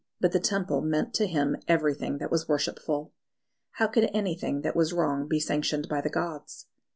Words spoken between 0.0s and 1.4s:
But the Temple meant to